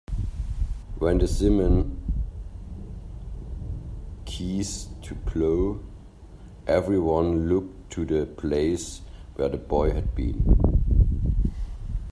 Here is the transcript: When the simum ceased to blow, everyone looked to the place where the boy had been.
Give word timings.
When 0.97 1.19
the 1.19 1.25
simum 1.25 1.95
ceased 4.27 4.99
to 5.03 5.13
blow, 5.13 5.83
everyone 6.65 7.47
looked 7.47 7.91
to 7.91 8.05
the 8.05 8.25
place 8.25 9.01
where 9.35 9.49
the 9.49 9.57
boy 9.59 9.91
had 9.91 10.15
been. 10.15 11.53